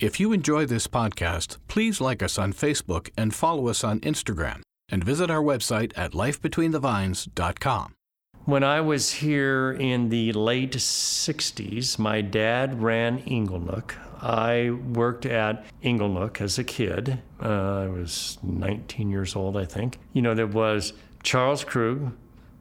[0.00, 4.62] If you enjoy this podcast, please like us on Facebook and follow us on Instagram
[4.88, 7.94] and visit our website at lifebetweenthevines.com.
[8.44, 13.94] When I was here in the late 60s, my dad ran Inglenook.
[14.20, 17.22] I worked at Inglenook as a kid.
[17.40, 20.00] Uh, I was 19 years old, I think.
[20.12, 20.92] You know, there was
[21.22, 22.12] Charles Krug,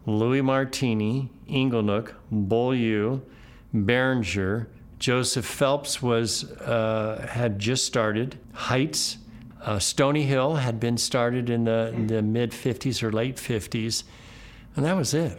[0.05, 3.21] Louis Martini, Inglenook, Beaulieu,
[3.73, 4.68] Beringer,
[5.04, 8.39] Joseph Phelps was uh, had just started.
[8.54, 9.18] Heitz,
[9.61, 14.05] uh, Stony Hill had been started in the, in the mid 50s or late 50s,
[14.78, 15.37] and that was it.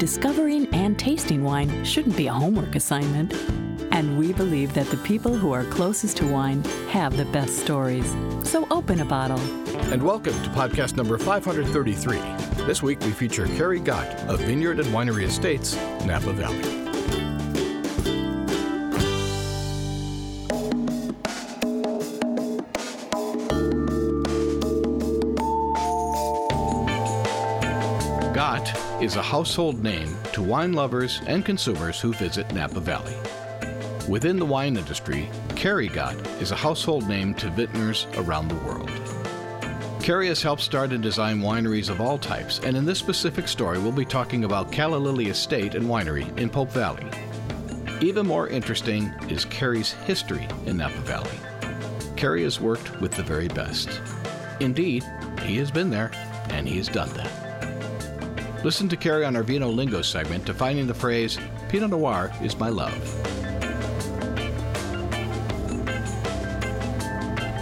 [0.00, 3.32] Discovering and tasting wine shouldn't be a homework assignment.
[3.94, 8.10] And we believe that the people who are closest to wine have the best stories.
[8.42, 9.38] So open a bottle.
[9.92, 12.16] And welcome to podcast number 533.
[12.66, 16.60] This week we feature Cary Gott of Vineyard and Winery Estates, Napa Valley.
[28.34, 33.14] Gott is a household name to wine lovers and consumers who visit Napa Valley.
[34.08, 38.90] Within the wine industry, Cary Gott is a household name to vintners around the world.
[40.02, 43.78] Cary has helped start and design wineries of all types, and in this specific story,
[43.78, 47.06] we'll be talking about Calla Lily Estate and Winery in Pope Valley.
[48.02, 51.38] Even more interesting is Cary's history in Napa Valley.
[52.14, 54.02] Cary has worked with the very best.
[54.60, 55.02] Indeed,
[55.44, 56.10] he has been there,
[56.50, 58.62] and he has done that.
[58.62, 61.38] Listen to Cary on our Vino Lingo segment defining the phrase,
[61.70, 63.23] Pinot Noir is my love.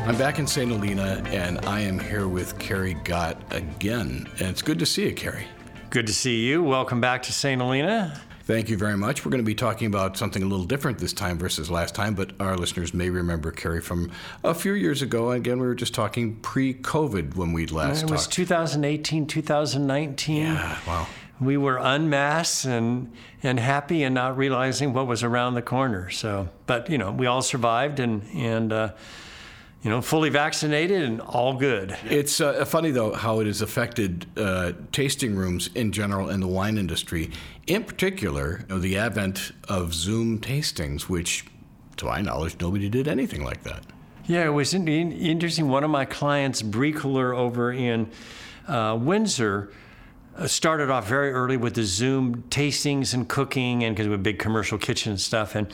[0.04, 0.68] I'm back in St.
[0.68, 4.28] Helena, and I am here with Cary Gott again.
[4.40, 5.46] And it's good to see you, Cary.
[5.90, 6.60] Good to see you.
[6.60, 7.60] Welcome back to St.
[7.60, 8.20] Helena.
[8.42, 9.24] Thank you very much.
[9.24, 12.14] We're going to be talking about something a little different this time versus last time,
[12.16, 14.10] but our listeners may remember Cary from
[14.42, 15.30] a few years ago.
[15.30, 18.34] Again, we were just talking pre COVID when we last It was talked.
[18.34, 20.36] 2018, 2019.
[20.42, 21.06] Yeah, wow.
[21.40, 26.10] We were unmasked and, and happy and not realizing what was around the corner.
[26.10, 28.92] So, but you know, we all survived and, and, uh,
[29.82, 31.96] you know, fully vaccinated and all good.
[32.04, 36.46] It's uh, funny, though, how it has affected uh, tasting rooms in general in the
[36.46, 37.32] wine industry.
[37.66, 41.46] In particular, you know, the advent of Zoom tastings, which,
[41.96, 43.82] to my knowledge, nobody did anything like that.
[44.26, 45.68] Yeah, it was in, in- interesting.
[45.68, 48.08] One of my clients, Bricoleur over in
[48.68, 49.72] uh, Windsor,
[50.36, 54.20] uh, started off very early with the Zoom tastings and cooking, and because we have
[54.20, 55.56] a big commercial kitchen and stuff.
[55.56, 55.66] And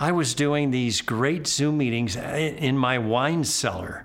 [0.00, 4.04] I was doing these great Zoom meetings in my wine cellar.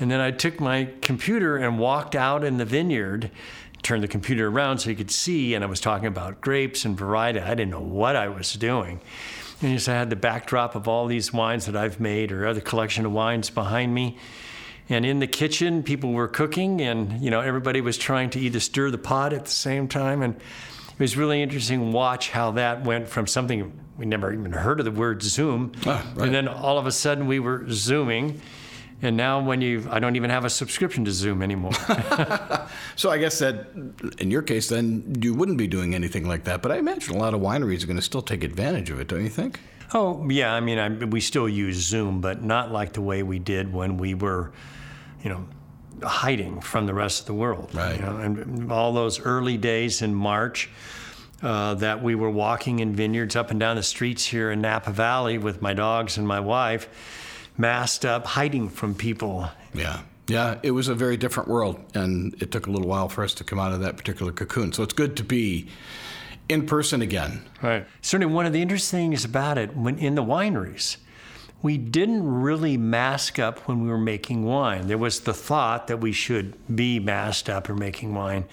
[0.00, 3.30] And then I took my computer and walked out in the vineyard,
[3.82, 6.96] turned the computer around so you could see, and I was talking about grapes and
[6.96, 7.40] variety.
[7.40, 9.00] I didn't know what I was doing.
[9.60, 12.62] And just I had the backdrop of all these wines that I've made or other
[12.62, 14.18] collection of wines behind me.
[14.88, 18.60] And in the kitchen, people were cooking, and you know everybody was trying to either
[18.60, 20.20] stir the pot at the same time.
[20.20, 20.36] And
[20.94, 24.78] it was really interesting to watch how that went from something we never even heard
[24.80, 26.26] of the word Zoom, Ah, right.
[26.26, 28.40] and then all of a sudden we were zooming.
[29.02, 31.72] And now, when you, I don't even have a subscription to Zoom anymore.
[32.96, 33.66] So I guess that,
[34.18, 36.62] in your case, then you wouldn't be doing anything like that.
[36.62, 39.08] But I imagine a lot of wineries are going to still take advantage of it,
[39.08, 39.58] don't you think?
[39.92, 40.54] Oh, yeah.
[40.54, 43.96] I mean, I, we still use Zoom, but not like the way we did when
[43.98, 44.52] we were,
[45.22, 45.44] you know,
[46.02, 47.74] hiding from the rest of the world.
[47.74, 47.96] Right.
[47.96, 50.70] You know, and all those early days in March
[51.42, 54.90] uh, that we were walking in vineyards up and down the streets here in Napa
[54.90, 56.88] Valley with my dogs and my wife,
[57.58, 59.50] masked up, hiding from people.
[59.74, 60.00] Yeah.
[60.26, 63.34] Yeah, it was a very different world, and it took a little while for us
[63.34, 64.72] to come out of that particular cocoon.
[64.72, 65.68] So it's good to be
[66.48, 67.42] in person again.
[67.60, 67.86] Right.
[68.00, 70.96] Certainly, one of the interesting things about it, when in the wineries,
[71.64, 74.86] we didn't really mask up when we were making wine.
[74.86, 78.44] There was the thought that we should be masked up or making wine,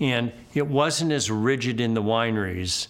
[0.00, 2.88] and it wasn't as rigid in the wineries.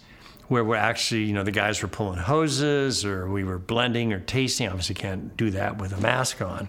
[0.49, 4.21] Where we're actually, you know, the guys were pulling hoses or we were blending or
[4.21, 4.69] tasting.
[4.69, 6.69] Obviously, can't do that with a mask on.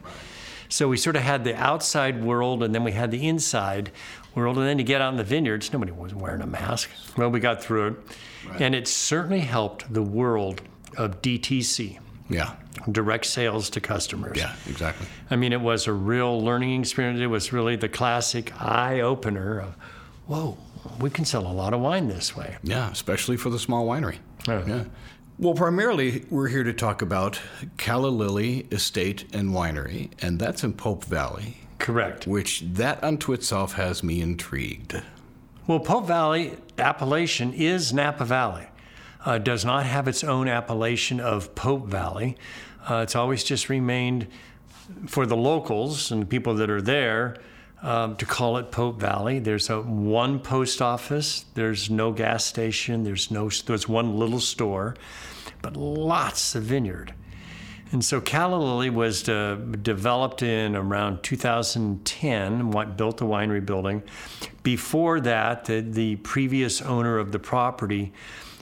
[0.67, 3.91] So we sort of had the outside world and then we had the inside
[4.33, 4.57] world.
[4.57, 6.89] And then you get out in the vineyards, nobody was wearing a mask.
[7.15, 7.95] Well, we got through it.
[8.59, 10.63] And it certainly helped the world
[10.97, 11.99] of DTC,
[12.29, 12.53] Yeah.
[12.91, 14.37] Direct sales to customers.
[14.37, 15.07] Yeah, exactly.
[15.29, 17.19] I mean, it was a real learning experience.
[17.19, 19.75] It was really the classic eye opener of,
[20.27, 20.57] whoa,
[20.99, 22.57] we can sell a lot of wine this way.
[22.63, 24.17] Yeah, especially for the small winery.
[24.47, 24.63] Yeah.
[24.65, 24.83] Yeah.
[25.39, 27.39] Well, primarily, we're here to talk about
[27.77, 32.25] Calla Lily Estate and Winery, and that's in Pope Valley, Correct.
[32.25, 34.99] which that unto itself has me intrigued.
[35.67, 38.67] Well, Pope Valley appellation is Napa Valley.
[39.25, 42.37] uh, does not have its own appellation of Pope Valley.
[42.89, 44.27] Uh, it's always just remained
[45.07, 47.35] for the locals and the people that are there
[47.81, 49.39] um, to call it Pope Valley.
[49.39, 51.45] There's a one post office.
[51.53, 53.03] There's no gas station.
[53.03, 53.49] There's no.
[53.49, 54.95] There's one little store,
[55.61, 57.13] but lots of vineyard.
[57.91, 64.03] And so Calla was uh, developed in around 2010, what, built the winery building.
[64.61, 68.11] Before that, the, the previous owner of the property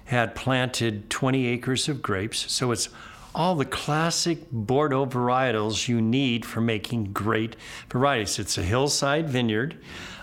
[0.06, 2.52] had planted 20 acres of grapes.
[2.52, 2.90] So it's
[3.36, 7.58] all the classic Bordeaux varietals you need for making great
[7.92, 8.40] varieties.
[8.40, 9.76] It's a hillside vineyard.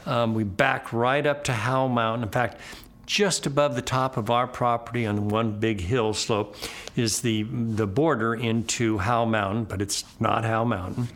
[0.06, 2.24] Um, we back right up to Howell Mountain.
[2.24, 2.58] In fact,
[3.04, 6.56] just above the top of our property on one big hill slope
[6.96, 11.08] is the, the border into Howell Mountain, but it's not Howell Mountain.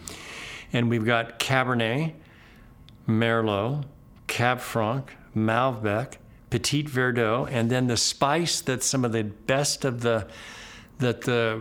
[0.74, 2.12] And we've got Cabernet,
[3.08, 3.84] Merlot,
[4.26, 6.16] Cab Franc, Malbec,
[6.50, 10.26] Petit Verdot, and then the spice that's some of the best of the
[10.98, 11.60] that the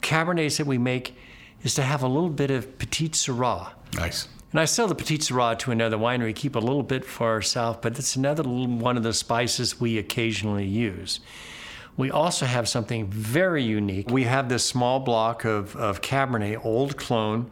[0.00, 1.16] Cabernets that we make
[1.62, 3.72] is to have a little bit of Petite Sirah.
[3.94, 4.28] Nice.
[4.52, 7.78] And I sell the Petite Sirah to another winery, keep a little bit for ourselves,
[7.82, 11.20] but it's another little one of the spices we occasionally use.
[11.96, 14.10] We also have something very unique.
[14.10, 17.50] We have this small block of, of Cabernet, old clone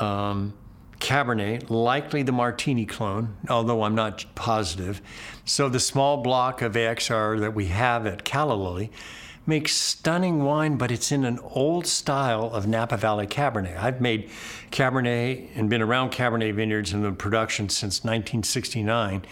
[0.00, 0.54] um,
[1.00, 5.02] Cabernet, likely the Martini clone, although I'm not positive.
[5.44, 8.90] So the small block of AXR that we have at Calla Lily
[9.46, 13.76] makes stunning wine, but it's in an old style of Napa Valley Cabernet.
[13.76, 14.30] I've made
[14.70, 19.24] Cabernet and been around Cabernet vineyards in the production since 1969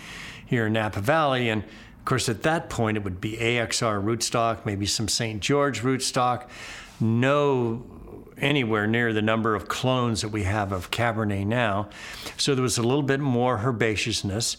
[0.46, 1.48] here in Napa Valley.
[1.48, 5.40] And of course, at that point, it would be AXR rootstock, maybe some St.
[5.40, 6.48] George rootstock.
[7.00, 7.84] No
[8.38, 11.88] anywhere near the number of clones that we have of Cabernet now.
[12.36, 14.56] So there was a little bit more herbaceousness.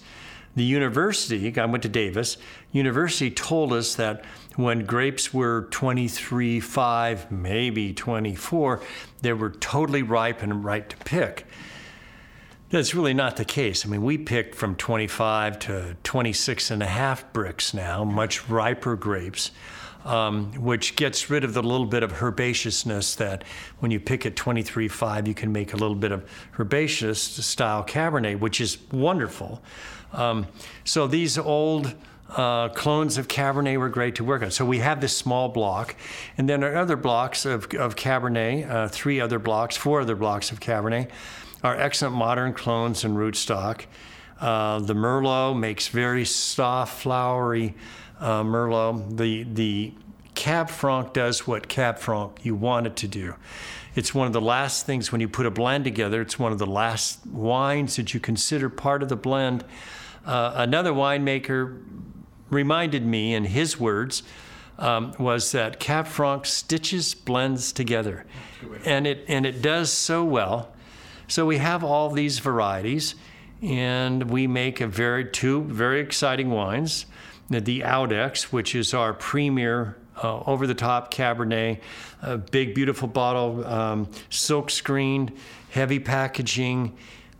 [0.56, 2.38] The university, I went to Davis,
[2.72, 4.24] university told us that
[4.56, 8.82] when grapes were 23, 5, maybe 24,
[9.22, 11.46] they were totally ripe and right to pick.
[12.70, 13.86] That's really not the case.
[13.86, 18.96] I mean, we pick from 25 to 26 and a half Brix now, much riper
[18.96, 19.52] grapes,
[20.06, 23.44] um, which gets rid of the little bit of herbaceousness that
[23.80, 26.28] when you pick at 23.5, you can make a little bit of
[26.60, 29.62] herbaceous style Cabernet, which is wonderful.
[30.12, 30.48] Um,
[30.84, 31.94] so these old
[32.36, 34.52] uh, clones of Cabernet were great to work on.
[34.52, 35.96] So we have this small block,
[36.38, 40.52] and then our other blocks of, of Cabernet, uh, three other blocks, four other blocks
[40.52, 41.10] of Cabernet,
[41.64, 43.86] are excellent modern clones and rootstock.
[44.40, 47.76] Uh, the Merlot makes very soft, flowery
[48.20, 49.18] uh, Merlot.
[49.18, 49.94] The the
[50.36, 53.36] Cab Franc does what Cab Franc you want it to do.
[53.96, 56.22] It's one of the last things when you put a blend together.
[56.22, 59.64] It's one of the last wines that you consider part of the blend.
[60.26, 61.80] Uh, another winemaker
[62.50, 64.24] reminded me, in his words,
[64.80, 68.26] um, was that Cab Franc stitches blends together,
[68.86, 70.72] and it and it does so well.
[71.28, 73.16] So we have all these varieties,
[73.62, 77.06] and we make a very two very exciting wines.
[77.50, 81.80] The, the Audex, which is our premier uh, over the top Cabernet,
[82.22, 85.34] a big, beautiful bottle, um, silk screened,
[85.72, 86.96] heavy packaging,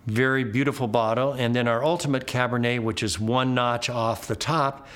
[0.06, 1.34] very beautiful bottle.
[1.34, 4.88] And then our Ultimate Cabernet, which is one notch off the top.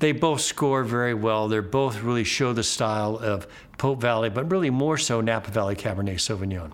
[0.00, 1.48] They both score very well.
[1.48, 3.46] They both really show the style of
[3.78, 6.72] Pope Valley, but really more so Napa Valley Cabernet Sauvignon.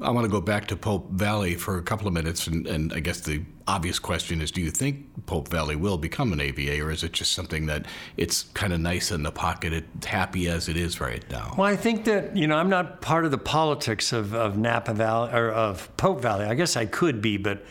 [0.00, 2.92] I want to go back to Pope Valley for a couple of minutes, and, and,
[2.92, 6.80] I guess the obvious question is: Do you think Pope Valley will become an AVA,
[6.80, 7.86] or is it just something that
[8.16, 11.54] it's kind of nice in the pocket, it's happy as it is right now?
[11.56, 14.94] Well, I think that you know I'm not part of the politics of, of Napa
[14.94, 16.44] Valley or of Pope Valley.
[16.44, 17.64] I guess I could be, but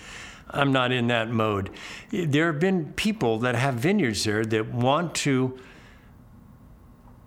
[0.50, 1.70] I'm not in that mode.
[2.12, 5.58] There have been people that have vineyards there that want to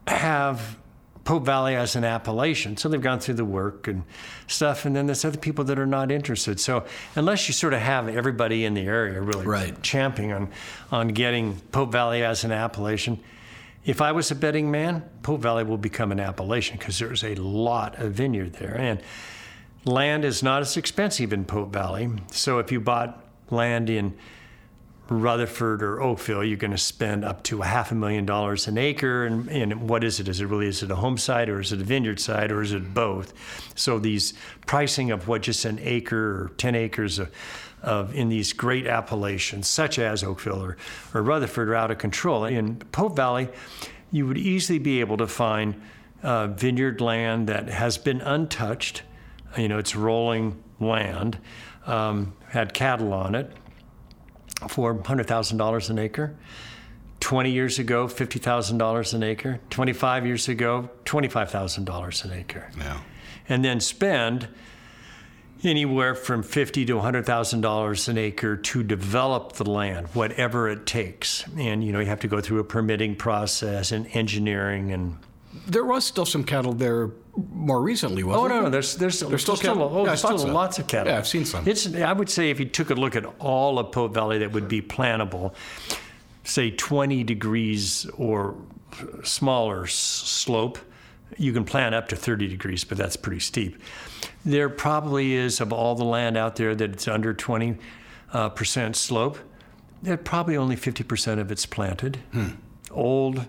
[0.06, 0.76] have
[1.24, 2.76] Pope Valley as an appellation.
[2.76, 4.04] So they've gone through the work and
[4.46, 6.58] stuff, and then there's other people that are not interested.
[6.58, 6.84] So
[7.14, 9.80] unless you sort of have everybody in the area really right.
[9.82, 10.50] champing on,
[10.90, 13.20] on getting Pope Valley as an appellation,
[13.84, 17.34] if I was a betting man, Pope Valley will become an appellation because there's a
[17.36, 18.76] lot of vineyard there.
[18.76, 19.00] And
[19.84, 22.10] land is not as expensive in Pope Valley.
[22.30, 24.16] So if you bought land in
[25.10, 28.78] Rutherford or Oakville, you're going to spend up to a half a million dollars an
[28.78, 29.26] acre.
[29.26, 30.28] And, and what is it?
[30.28, 32.62] Is it really is it a home site or is it a vineyard site or
[32.62, 33.34] is it both?
[33.74, 34.34] So these
[34.66, 37.30] pricing of what just an acre or 10 acres of,
[37.82, 40.76] of in these great appellations, such as Oakville or,
[41.12, 42.44] or Rutherford, are out of control.
[42.44, 43.48] In Pope Valley,
[44.12, 45.80] you would easily be able to find
[46.22, 49.02] uh, vineyard land that has been untouched.
[49.58, 51.38] You know, it's rolling land,
[51.86, 53.52] um, had cattle on it
[54.68, 56.36] for $100,000 an acre.
[57.20, 59.60] 20 years ago, $50,000 an acre.
[59.70, 62.70] 25 years ago, $25,000 an acre.
[62.78, 63.00] Yeah.
[63.48, 64.48] And then spend
[65.64, 70.86] anywhere from fifty to hundred thousand dollars an acre to develop the land, whatever it
[70.86, 71.44] takes.
[71.56, 75.18] And you know, you have to go through a permitting process and engineering and.
[75.66, 77.10] There was still some cattle there
[77.52, 78.62] more recently, wasn't Oh no, there?
[78.64, 79.82] no, there's there's, There's still cattle?
[79.92, 80.46] oh, Yeah, there's still so.
[80.52, 81.12] lots of cattle.
[81.12, 81.66] Yeah, I've seen some.
[81.66, 84.52] It's I would say if you took a look at all of Pope Valley that
[84.52, 85.54] would be plantable,
[86.44, 88.54] say 20 degrees or
[89.24, 90.78] smaller s- slope,
[91.36, 93.80] you can plant up to 30 degrees, but that's pretty steep.
[94.44, 97.76] There probably is of all the land out there that it's under 20
[98.32, 99.38] uh, percent slope.
[100.02, 102.18] That probably only 50 percent of it's planted.
[102.32, 102.48] Hmm.
[102.90, 103.46] Old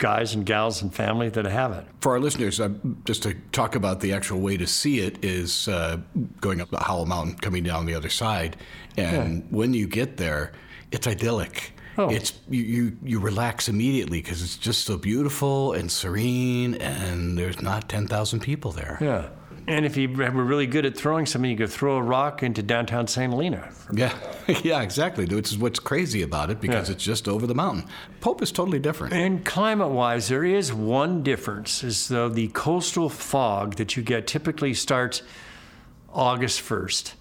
[0.00, 1.84] guys and gals and family that have it.
[2.00, 2.70] For our listeners, uh,
[3.04, 5.98] just to talk about the actual way to see it is uh,
[6.40, 8.56] going up the Howell Mountain, coming down the other side,
[8.96, 10.50] and when you get there,
[10.90, 11.72] it's idyllic.
[11.98, 12.08] Oh.
[12.08, 17.60] It's you, you you relax immediately because it's just so beautiful and serene, and there's
[17.60, 18.98] not ten thousand people there.
[19.00, 19.28] Yeah.
[19.66, 22.62] And if you were really good at throwing something, you could throw a rock into
[22.62, 23.30] downtown St.
[23.32, 23.70] Helena.
[23.92, 24.12] Yeah,
[24.62, 25.26] yeah, exactly.
[25.26, 26.94] Which is what's crazy about it because Yeah.
[26.94, 27.84] it's just over the mountain.
[28.20, 29.12] Pope is totally different.
[29.14, 34.26] And climate wise, there is one difference is though the coastal fog that you get
[34.26, 35.22] typically starts
[36.12, 37.12] August 1st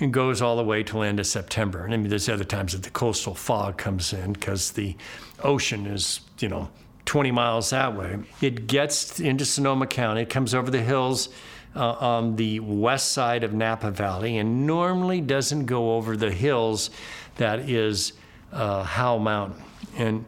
[0.00, 1.84] and goes all the way till end of September.
[1.84, 4.96] And I mean, there's other times that the coastal fog comes in because the
[5.42, 6.68] ocean is, you know,
[7.06, 8.18] 20 miles that way.
[8.42, 11.30] It gets into Sonoma County, it comes over the hills
[11.74, 16.90] uh, on the west side of Napa Valley, and normally doesn't go over the hills
[17.36, 18.14] that is
[18.52, 19.62] uh, Howell Mountain.
[19.96, 20.24] And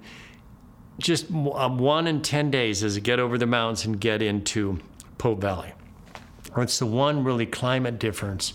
[0.98, 4.78] just um, one in 10 days it get over the mountains and get into
[5.18, 5.72] Pope Valley.
[6.56, 8.52] It's the one really climate difference.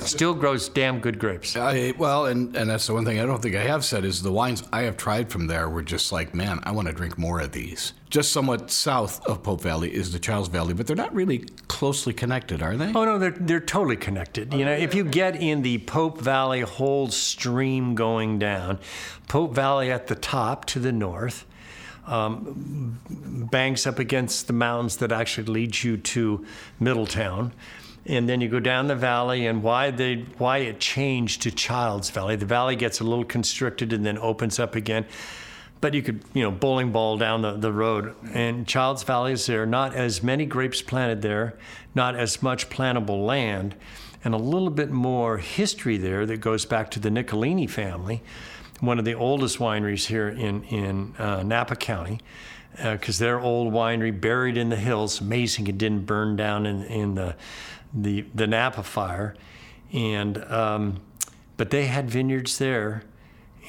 [0.00, 1.56] Still grows damn good grapes.
[1.56, 4.22] I, well, and, and that's the one thing I don't think I have said is
[4.22, 7.18] the wines I have tried from there were just like, man, I want to drink
[7.18, 7.94] more of these.
[8.10, 11.38] Just somewhat south of Pope Valley is the Chiles Valley, but they're not really
[11.68, 12.92] closely connected, are they?
[12.94, 14.52] Oh no, they're they're totally connected.
[14.52, 18.78] You know, if you get in the Pope Valley whole stream going down,
[19.28, 21.46] Pope Valley at the top to the north,
[22.06, 23.00] um,
[23.50, 26.44] banks up against the mountains that actually lead you to
[26.80, 27.52] Middletown.
[28.04, 32.10] And then you go down the valley, and why they why it changed to Chiles
[32.10, 32.36] Valley.
[32.36, 35.06] The valley gets a little constricted and then opens up again.
[35.80, 38.14] But you could, you know, bowling ball down the, the road.
[38.32, 39.66] And Chiles Valley is there.
[39.66, 41.56] Not as many grapes planted there,
[41.94, 43.74] not as much plantable land,
[44.24, 48.22] and a little bit more history there that goes back to the Nichelini family,
[48.80, 52.20] one of the oldest wineries here in, in uh, Napa County
[52.76, 55.20] because their old winery buried in the hills.
[55.20, 57.36] Amazing, it didn't burn down in, in the,
[57.94, 59.34] the the Napa fire,
[59.92, 61.00] and um,
[61.56, 63.02] but they had vineyards there,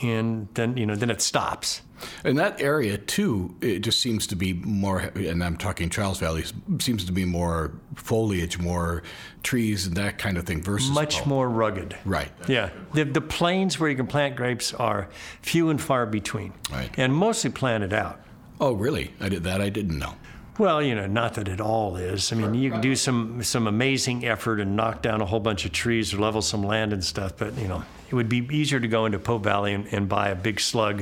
[0.02, 1.82] and then you know then it stops.
[2.26, 6.44] In that area, too, it just seems to be more, and I'm talking Chiles Valley,
[6.80, 9.04] seems to be more foliage, more
[9.42, 10.90] trees, and that kind of thing versus.
[10.90, 11.96] Much more rugged.
[12.04, 12.30] Right.
[12.50, 15.08] Yeah, the the plains where you can plant grapes are
[15.42, 16.90] few and far between, Right.
[16.98, 18.20] and mostly planted out.
[18.60, 19.14] Oh, really?
[19.22, 19.62] I did that.
[19.62, 20.14] I didn't know.
[20.58, 22.32] Well, you know, not that it all is.
[22.32, 25.66] I mean, you can do some some amazing effort and knock down a whole bunch
[25.66, 28.80] of trees or level some land and stuff, but you know, it would be easier
[28.80, 30.98] to go into Pope Valley and, and buy a big slug,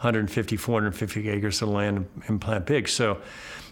[0.00, 2.88] 150, 450 acres of land and, and plant big.
[2.88, 3.18] So,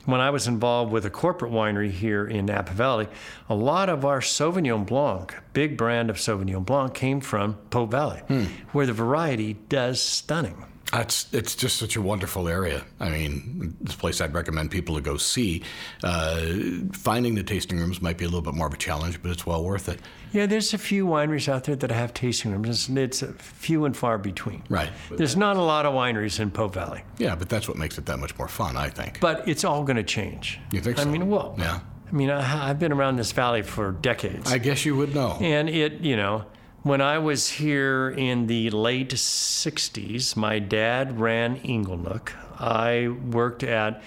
[0.04, 3.08] when I was involved with a corporate winery here in Napa Valley,
[3.48, 8.20] a lot of our Sauvignon Blanc, big brand of Sauvignon Blanc, came from Pope Valley,
[8.28, 8.44] hmm.
[8.72, 10.64] where the variety does stunning.
[10.92, 12.82] It's it's just such a wonderful area.
[12.98, 15.62] I mean, this place I'd recommend people to go see.
[16.02, 16.46] Uh,
[16.92, 19.44] finding the tasting rooms might be a little bit more of a challenge, but it's
[19.44, 20.00] well worth it.
[20.32, 22.88] Yeah, there's a few wineries out there that have tasting rooms.
[22.88, 24.62] It's, it's few and far between.
[24.70, 24.88] Right.
[25.10, 28.06] There's not a lot of wineries in Pope Valley, Yeah, but that's what makes it
[28.06, 29.20] that much more fun, I think.
[29.20, 30.58] but it's all going to change.
[30.72, 31.02] You think So?
[31.02, 31.80] I mean, well, Yeah.
[32.08, 35.36] I mean, I, I've been around this valley for decades, I guess you would know.
[35.40, 36.44] and it, you know,
[36.82, 42.32] when I was here in the late '60s, my dad ran Inglenook.
[42.58, 44.02] I worked at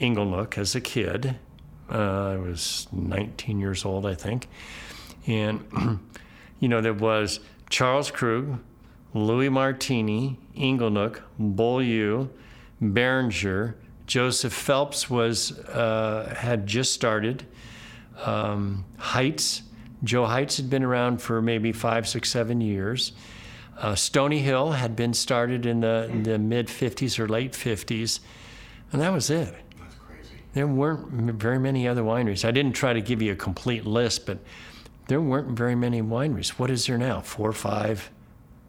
[0.00, 1.36] Inglenook as a kid.
[1.90, 4.48] Uh, I was 19 years old, I think.
[5.26, 6.00] And,
[6.60, 8.60] you know, there was Charles Krug,
[9.12, 12.28] Louis Martini, Inglenook, Beaulieu,
[12.80, 13.76] Beringer.
[14.06, 17.46] Joseph Phelps was uh, had just started.
[18.24, 19.62] Um, Heitz,
[20.02, 23.12] Joe Heitz had been around for maybe five, six, seven years.
[23.78, 28.20] Uh, Stony Hill had been started in the, in the mid 50s or late 50s,
[28.92, 29.54] and that was it.
[29.78, 30.30] That's crazy.
[30.52, 31.08] There weren't
[31.40, 32.44] very many other wineries.
[32.44, 34.38] I didn't try to give you a complete list, but
[35.08, 36.50] there weren't very many wineries.
[36.50, 37.20] What is there now?
[37.20, 38.10] Four or five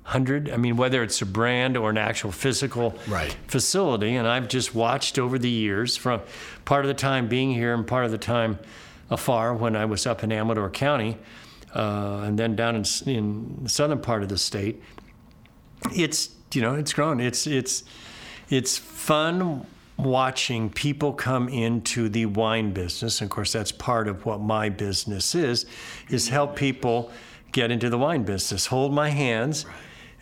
[0.03, 0.50] hundred.
[0.50, 3.35] I mean, whether it's a brand or an actual physical Right.
[3.47, 6.21] facility, and I've just watched over the years from
[6.65, 8.59] part of the time being here and part of the time
[9.12, 11.18] afar when I was up in Amador County,
[11.75, 14.82] uh, and then down in, in the southern part of the state.
[15.94, 17.20] It's you know it's grown.
[17.20, 17.84] It's it's
[18.50, 19.65] it's fun
[19.98, 23.22] watching people come into the wine business.
[23.22, 25.65] And of course, that's part of what my business is,
[26.10, 27.12] is help people
[27.51, 28.65] get into the wine business.
[28.68, 29.65] Hold my hands,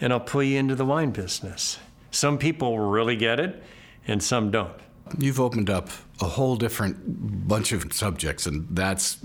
[0.02, 1.80] and I'll pull you into the wine business.
[2.12, 3.64] Some people really get it,
[4.08, 4.74] and some don't.
[5.18, 5.90] You've opened up
[6.22, 9.18] a whole different bunch of subjects, and that's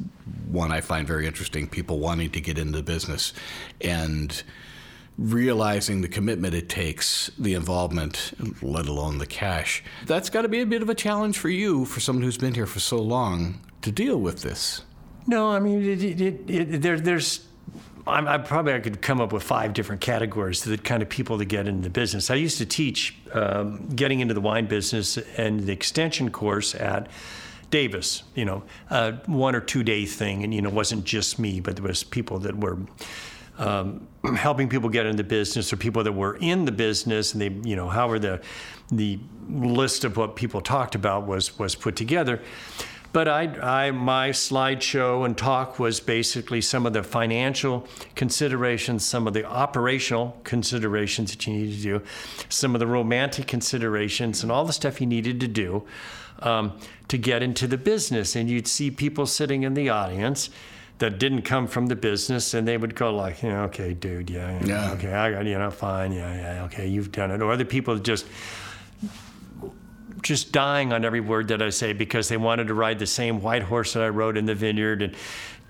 [0.47, 1.69] one I find very interesting.
[1.69, 3.33] People wanting to get into business
[3.81, 4.43] and
[5.19, 8.33] realizing the commitment it takes, the involvement,
[8.63, 9.83] let alone the cash.
[10.07, 12.55] That's got to be a bit of a challenge for you, for someone who's been
[12.55, 14.83] here for so long, to deal with this.
[15.27, 17.47] No, I mean, it, it, it, there, there's.
[18.07, 21.39] I'm, I probably I could come up with five different categories the kind of people
[21.39, 22.31] that get into the business.
[22.31, 27.09] I used to teach um, getting into the wine business and the extension course at
[27.71, 28.23] Davis.
[28.35, 31.61] You know, a one or two day thing, and you know, it wasn't just me,
[31.61, 32.79] but there was people that were
[33.59, 34.07] um,
[34.37, 37.69] helping people get into the business or people that were in the business and they
[37.69, 38.41] you know however the
[38.91, 39.19] the
[39.49, 42.41] list of what people talked about was was put together
[43.15, 43.45] but I,
[43.87, 49.45] I my slideshow and talk was basically some of the financial considerations some of the
[49.47, 52.03] operational considerations that you need to do
[52.51, 55.85] some of the romantic considerations and all the stuff you needed to do
[56.41, 56.77] um,
[57.09, 60.51] to get into the business and you'd see people sitting in the audience
[60.99, 64.31] that didn't come from the business, and they would go like, you know, okay, dude,
[64.31, 64.93] yeah, yeah, Yeah.
[64.93, 67.43] okay, I got, you know, fine, yeah, yeah, okay, you've done it.
[67.43, 68.27] Or other people just,
[70.23, 73.43] just dying on every word that I say because they wanted to ride the same
[73.43, 75.15] white horse that I rode in the vineyard and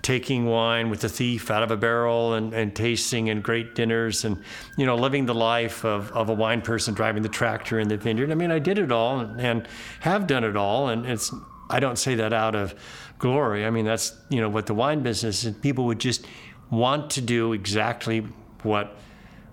[0.05, 4.23] taking wine with the thief out of a barrel and, and tasting and great dinners
[4.23, 4.37] and
[4.77, 7.97] you know living the life of, of a wine person driving the tractor in the
[7.97, 8.29] vineyard.
[8.29, 9.67] I mean, I did it all and,
[10.01, 11.33] have done it all, and it's
[11.71, 12.75] I don't say that out of
[13.17, 13.65] glory.
[13.65, 15.55] I mean, that's you know what the wine business is.
[15.55, 16.27] People would just
[16.69, 18.19] want to do exactly
[18.61, 18.95] what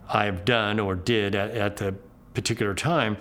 [0.07, 1.95] I've done or did at, at the
[2.35, 3.17] particular time.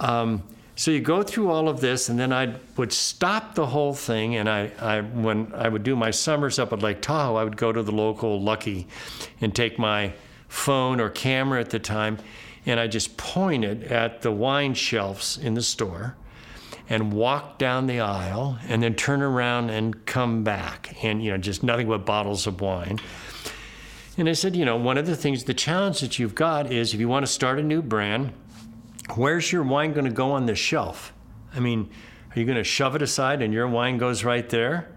[0.00, 0.42] Um,
[0.78, 4.36] so you go through all of this, and then I would stop the whole thing.
[4.36, 7.56] And I, I, when I would do my summers up at Lake Tahoe, I would
[7.56, 8.86] go to the local Lucky
[9.40, 10.12] and take my
[10.46, 12.18] phone or camera at the time,
[12.64, 16.14] and I just point it at the wine shelves in the store
[16.88, 21.36] and walk down the aisle and then turn around and come back and you know
[21.36, 22.98] just nothing but bottles of wine
[24.16, 26.94] and i said you know one of the things the challenge that you've got is
[26.94, 28.32] if you want to start a new brand
[29.16, 31.12] where's your wine going to go on the shelf
[31.54, 31.88] i mean
[32.34, 34.88] are you going to shove it aside and your wine goes right there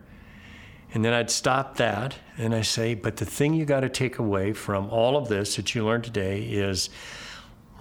[0.93, 4.19] and then i'd stop that and i say but the thing you got to take
[4.19, 6.89] away from all of this that you learned today is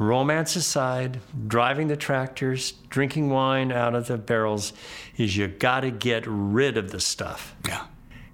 [0.00, 4.72] romance aside, driving the tractors, drinking wine out of the barrels,
[5.18, 7.54] is you got to get rid of the stuff.
[7.68, 7.86] Yeah.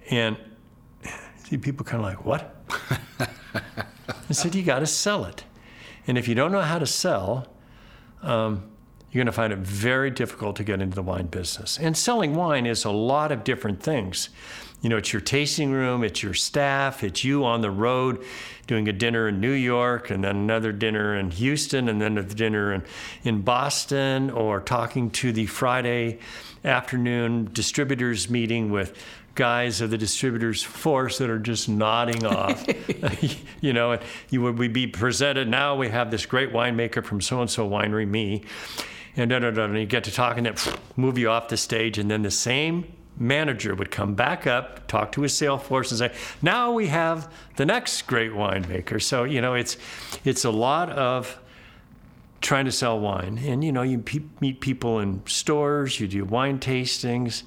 [0.09, 0.37] And
[1.43, 2.55] see, people kind of like, what?
[3.19, 5.43] I said, you got to sell it.
[6.07, 7.47] And if you don't know how to sell,
[8.21, 8.63] um,
[9.11, 11.79] you're going to find it very difficult to get into the wine business.
[11.79, 14.29] And selling wine is a lot of different things.
[14.81, 18.23] You know, it's your tasting room, it's your staff, it's you on the road
[18.67, 22.23] doing a dinner in New York and then another dinner in Houston and then a
[22.23, 22.83] dinner in,
[23.23, 26.19] in Boston or talking to the Friday
[26.63, 28.95] afternoon distributors meeting with
[29.37, 32.65] guys of the distributors force that are just nodding off.
[33.61, 37.21] you know, and you would we be presented now we have this great winemaker from
[37.21, 38.43] so and so winery, me.
[39.15, 40.55] And, da, da, da, and you get to talk and then
[40.97, 45.11] move you off the stage and then the same manager would come back up, talk
[45.13, 49.41] to his sales force, and say, "Now we have the next great winemaker." So you
[49.41, 49.77] know, it's
[50.23, 51.39] it's a lot of
[52.41, 56.25] trying to sell wine, and you know, you pe- meet people in stores, you do
[56.25, 57.43] wine tastings.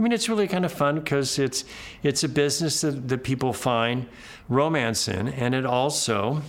[0.00, 1.62] I mean, it's really kind of fun because it's
[2.02, 4.06] it's a business that, that people find
[4.48, 6.40] romance in, and it also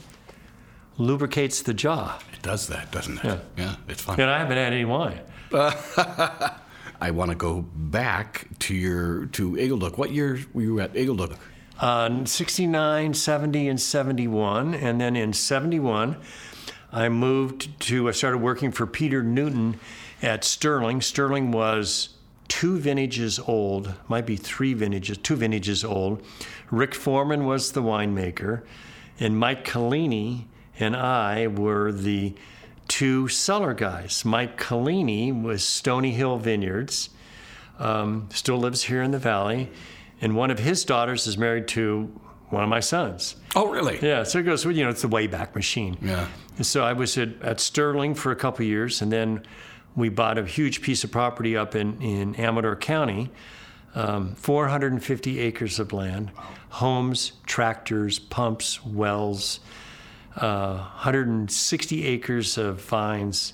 [0.98, 2.18] lubricates the jaw.
[2.32, 3.26] It does that, doesn't it?
[3.26, 3.40] Yeah.
[3.58, 4.18] Yeah, it's fun.
[4.22, 5.20] And I haven't had any wine.
[5.54, 9.98] I want to go back to your to Inglenook.
[9.98, 11.36] What year were you at Inglenook?
[11.82, 14.76] uh, 69, 70, and 71.
[14.76, 16.16] And then in 71,
[16.94, 19.78] I moved to, I started working for Peter Newton
[20.22, 21.02] at Sterling.
[21.02, 22.10] Sterling was
[22.52, 26.22] two vintages old, might be three vintages, two vintages old.
[26.70, 28.64] Ric Forman was the winemaker,
[29.22, 32.36] and Mike Chelini and I were the
[32.90, 34.26] two cellar guys.
[34.26, 37.10] Mike Chelini was Stony Hill Vineyards
[37.80, 39.72] um, still lives here in the valley.
[40.20, 42.12] And one of his daughters is married to
[42.50, 43.38] one of my sons.
[43.56, 43.98] Oh, really?
[44.02, 45.98] Yeah, so it goes, you know, it's the Wayback Machine.
[46.02, 46.28] Yeah.
[46.58, 49.44] And so I was at, at Sterling for a couple years, and then
[49.95, 53.30] we bought a huge piece of property up in, in Amador County,
[53.95, 56.32] um, 450 acres of land,
[56.69, 59.60] homes, tractors, pumps, wells,
[60.38, 63.54] uh, 160 acres of vines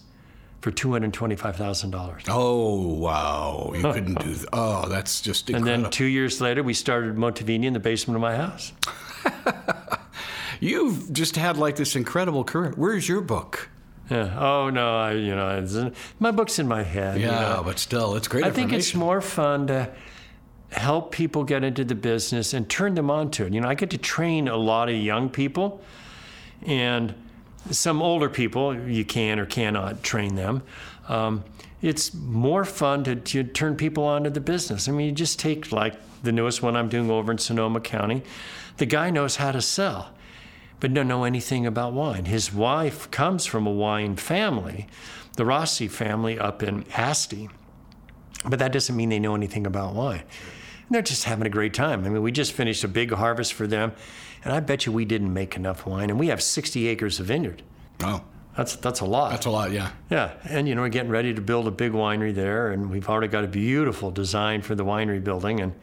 [0.61, 2.25] for $225,000.
[2.29, 3.71] Oh, wow.
[3.75, 4.49] You couldn't do that.
[4.53, 5.83] Oh, that's just And incredible.
[5.83, 8.73] then two years later, we started Montevina in the basement of my house.
[10.59, 12.73] You've just had like this incredible career.
[12.75, 13.69] Where's your book?
[14.09, 14.37] Yeah.
[14.39, 17.19] Oh no, I you know my book's in my head.
[17.19, 17.61] you Yeah, know.
[17.65, 19.89] but still, it's great I think it's more fun to
[20.71, 23.53] help people get into the business and turn them on to it.
[23.53, 25.81] You know, I get to train a lot of young people
[26.65, 27.13] and
[27.71, 30.63] some older people, you can or cannot train them.
[31.07, 31.43] Um,
[31.81, 34.87] it's more fun to, to turn people onto the business.
[34.87, 38.23] I mean, you just take like the newest one I'm doing over in Sonoma County.
[38.77, 40.09] The guy knows how to sell,
[40.79, 42.25] but don't know anything about wine.
[42.25, 44.87] His wife comes from a wine family,
[45.35, 47.49] the Rossi family up in Asti.
[48.45, 50.21] But that doesn't mean they know anything about wine.
[50.21, 52.05] And they're just having a great time.
[52.05, 53.91] I mean, we just finished a big harvest for them,
[54.43, 56.09] and I bet you we didn't make enough wine.
[56.09, 57.63] And we have 60 acres of vineyard.
[58.03, 58.23] Oh,
[58.55, 59.31] That's that's a lot.
[59.31, 59.89] that's a lot, yeah.
[60.09, 63.09] yeah, and you know we're getting ready to build a big winery there, and we've
[63.09, 65.73] already got a beautiful design for the winery building, and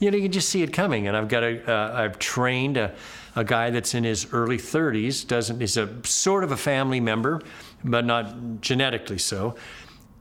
[0.00, 1.08] you know you can just see it coming.
[1.08, 2.94] And I've got a uh, I've trained a,
[3.36, 7.40] a guy that's in his early 30s, doesn't he's a sort of a family member,
[7.84, 9.54] but not genetically so,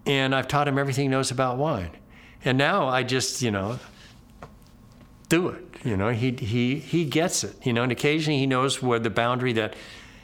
[0.05, 1.91] and I've taught him everything he knows about wine,
[2.43, 3.79] and now I just you know
[5.29, 5.63] do it.
[5.83, 7.55] You know, he he he gets it.
[7.65, 9.75] You know, and occasionally he knows where the boundary that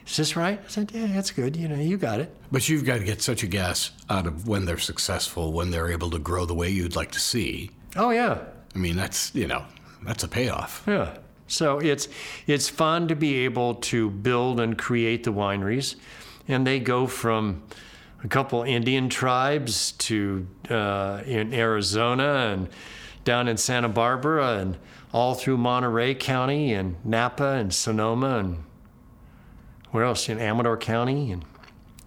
[0.06, 0.60] is this right?
[0.64, 1.56] I said, yeah, that's good.
[1.56, 2.36] You know, you got it.
[2.52, 5.92] But you've got to get such a gas out of when they're successful, when they're
[5.92, 7.72] able to grow the way you'd like to see.
[7.96, 8.40] Oh yeah,
[8.76, 9.64] I mean, that's, you know,
[10.04, 10.84] that's a payoff.
[10.88, 11.18] yeah.
[11.52, 12.08] So it's
[12.48, 15.96] it's fun to be able to build and create the wineries,
[16.48, 17.64] and they go from
[18.24, 22.70] a couple Indian tribes to uh, in Arizona and
[23.26, 24.78] down in Santa Barbara and
[25.14, 28.64] all through Monterey County and Napa and Sonoma and
[29.92, 31.44] where else in Amador County and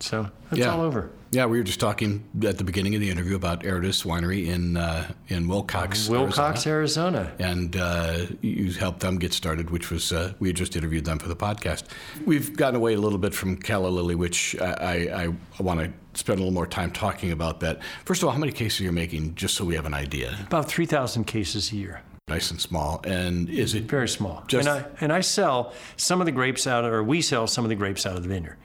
[0.00, 0.72] so it's Yeah.
[0.74, 1.10] all over.
[1.34, 4.76] Yeah, we were just talking at the beginning of the interview about Aridus Winery in
[4.76, 7.18] uh, in Willcox, Willcox, Arizona.
[7.18, 7.32] Arizona.
[7.40, 11.18] and uh, you helped them get started, which was uh, we had just interviewed them
[11.18, 11.84] for the podcast.
[12.24, 15.92] We've gotten away a little bit from Calla Lily, which I, I, I want to
[16.20, 17.80] spend a little more time talking about that.
[18.04, 20.38] First of all, how many cases are you making, just so we have an idea?
[20.46, 22.02] About 3,000 cases a year.
[22.28, 24.44] Nice and small, and is it Very small.
[24.46, 27.46] Just- and I and I sell some of the grapes out of, or we sell
[27.46, 28.56] some of the grapes out of the vineyard.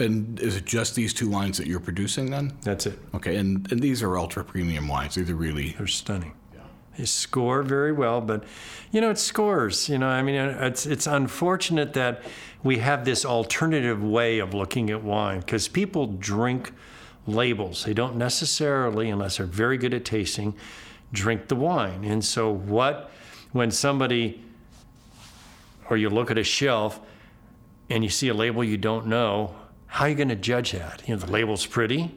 [0.00, 2.56] And is it just these two wines that you're producing then?
[2.62, 2.98] That's it.
[3.14, 5.14] Okay, and, and these are ultra premium wines.
[5.14, 6.32] These are really They're stunning.
[6.98, 8.44] They score very well, but
[8.90, 9.88] you know it scores.
[9.88, 12.22] You know, I mean, uh, it's it's unfortunate that
[12.62, 16.72] we have this alternative way of looking at wine because people drink
[17.26, 17.84] labels.
[17.84, 20.54] They don't necessarily, unless they're very good at tasting,
[21.12, 22.04] drink the wine.
[22.04, 23.10] And so, what
[23.52, 24.44] when somebody
[25.88, 27.00] or you look at a shelf
[27.88, 29.54] and you see a label you don't know,
[29.90, 31.02] how are you going to judge that?
[31.06, 32.14] You know, the label's pretty,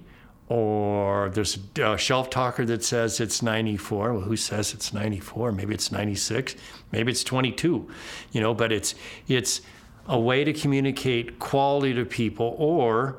[0.48, 4.14] or there's a shelf talker that says it's 94.
[4.14, 5.52] Well, who says it's 94?
[5.52, 6.56] Maybe it's 96.
[6.92, 7.90] Maybe it's 22.
[8.32, 8.94] You know, but it's
[9.28, 9.62] it's
[10.08, 12.56] a way to communicate quality to people.
[12.60, 13.18] Or,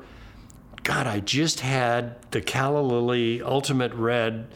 [0.83, 4.47] God, I just had the Calla Lily Ultimate Red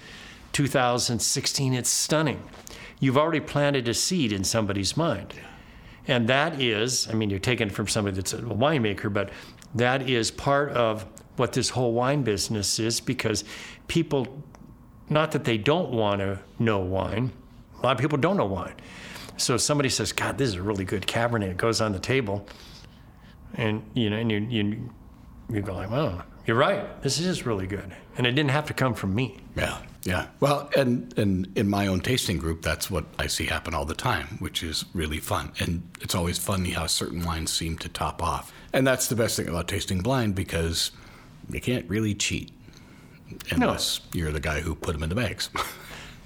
[0.53, 1.73] 2016.
[1.73, 2.41] It's stunning.
[3.01, 5.33] You've already planted a seed in somebody's mind.
[6.07, 9.29] And that is, I mean, you're taking it from somebody that's a winemaker, but
[9.75, 11.05] that is part of
[11.35, 13.43] what this whole wine business is because
[13.87, 14.27] people,
[15.09, 17.31] not that they don't want to know wine,
[17.79, 18.75] a lot of people don't know wine.
[19.37, 22.45] So somebody says, God, this is a really good Cabernet, it goes on the table,
[23.55, 24.89] and you know, and you, you,
[25.49, 27.93] you go like, well, you're right, this is really good.
[28.17, 29.37] And it didn't have to come from me.
[29.55, 30.27] Yeah, yeah.
[30.39, 33.95] Well, and and in my own tasting group, that's what I see happen all the
[33.95, 35.51] time, which is really fun.
[35.59, 38.53] And it's always funny how certain wines seem to top off.
[38.71, 40.91] And that's the best thing about tasting blind because
[41.49, 42.51] you can't really cheat
[43.51, 45.49] unless you're the guy who put them in the bags.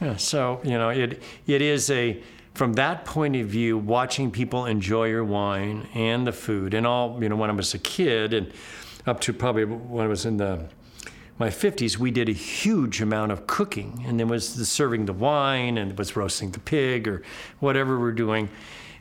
[0.02, 2.22] Yeah, so you know, it it is a
[2.54, 7.22] from that point of view, watching people enjoy your wine and the food, and all
[7.22, 8.52] you know, when I was a kid and
[9.06, 10.68] up to probably when I was in the
[11.40, 15.14] my 50s, we did a huge amount of cooking, and there was the serving the
[15.14, 17.24] wine, and was roasting the pig or
[17.60, 18.50] whatever we're doing,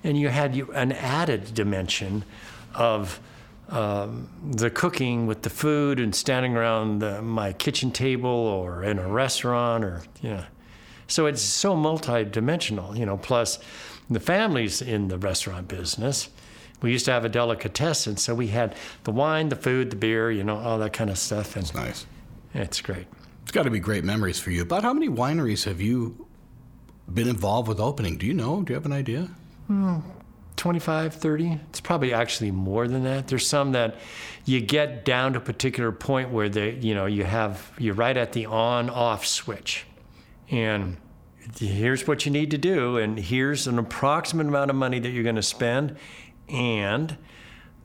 [0.03, 2.25] and you had an added dimension
[2.75, 3.21] of
[3.69, 8.99] um, the cooking with the food and standing around the, my kitchen table or in
[8.99, 10.45] a restaurant or you know
[11.07, 13.59] so it's so multi-dimensional you know plus
[14.11, 16.29] The family's in the restaurant business.
[16.83, 20.31] We used to have a delicatessen, so we had the wine, the food, the beer,
[20.31, 21.55] you know, all that kind of stuff.
[21.55, 22.07] And It's nice.
[22.55, 23.07] It's great.
[23.43, 24.63] It's got to be great memories for you.
[24.63, 26.27] About how many wineries have you
[27.13, 28.19] been involved with opening?
[28.19, 28.63] Do you know?
[28.63, 29.29] Do you have an idea?
[29.67, 29.99] Hmm.
[30.57, 31.61] 25, 30.
[31.71, 33.27] It's probably actually more than that.
[33.27, 33.97] There's some that
[34.45, 38.17] you get down to a particular point where they, you know, you have you're right
[38.17, 39.87] at the on off switch.
[40.51, 40.99] And
[41.59, 45.25] here's what you need to do and here's an approximate amount of money that you're
[45.25, 45.97] going to spend
[46.49, 47.17] and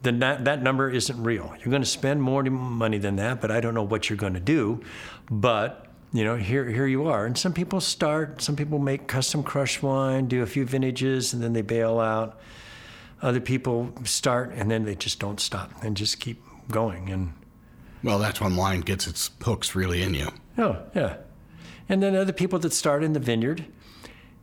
[0.03, 1.53] then that, that number isn't real.
[1.59, 4.35] You're going to spend more money than that, but I don't know what you're going
[4.35, 4.81] to do.
[5.29, 7.25] But you know, here here you are.
[7.25, 11.43] And some people start, some people make custom crush wine, do a few vintages, and
[11.43, 12.39] then they bail out.
[13.21, 17.09] Other people start and then they just don't stop and just keep going.
[17.09, 17.33] And
[18.03, 20.29] Well, that's when wine gets its hooks really in you.
[20.57, 21.17] oh yeah,
[21.89, 23.65] and then other people that start in the vineyard.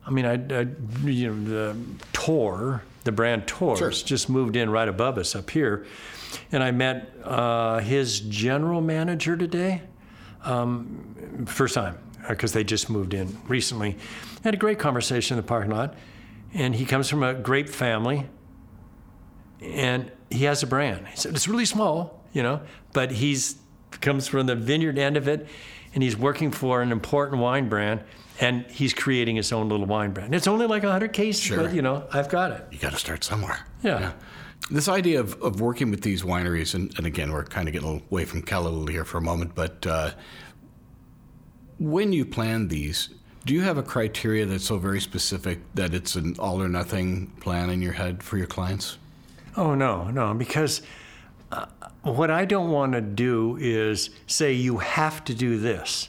[0.07, 0.67] I mean, I, I
[1.09, 1.77] you know the
[2.12, 3.90] Tor, the brand Tor's Sure.
[3.90, 5.87] just moved in right above us up here,
[6.51, 9.83] and I met uh, his general manager today.
[10.43, 13.97] Um, first time because they just moved in recently.
[14.43, 15.95] Had a great conversation in the parking lot,
[16.53, 18.27] and he comes from a grape family,
[19.61, 21.07] and he has a brand.
[21.09, 22.61] He said it's really small, you know,
[22.93, 23.57] but he's
[24.01, 25.47] comes from the vineyard end of it,
[25.95, 28.03] and he's working for an important wine brand,
[28.40, 30.35] and he's creating his own little wine brand.
[30.35, 31.57] It's only like 100 cases, Sure.
[31.59, 32.64] but you know, I've got it.
[32.70, 33.66] You got to start somewhere.
[33.83, 34.12] Yeah.
[34.70, 38.03] This idea of, of working with these wineries, and, and again, we're kind of getting
[38.11, 40.11] away from Calla Lily here for a moment, but uh,
[41.79, 43.11] when you plan these,
[43.44, 47.27] do you have a criteria that's so very specific that it's an all or nothing
[47.40, 48.97] plan in your head for your clients?
[49.57, 50.83] Oh no, no, because
[51.53, 51.66] uh,
[52.03, 56.09] what I don't want to do is say you have to do this.